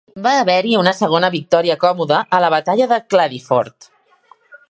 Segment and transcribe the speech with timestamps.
[0.25, 3.91] Va haver-hi una segona victòria còmoda a la batalla de Cladyford.